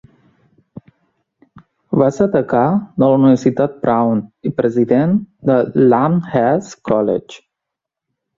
Va 2.01 2.07
ser 2.15 2.27
degà 2.35 2.61
de 3.03 3.03
la 3.03 3.17
Universitat 3.19 3.75
Brown 3.83 4.23
i 4.51 4.53
president 4.63 5.15
de 5.51 5.59
l'Amherst 5.93 6.75
College. 6.91 7.39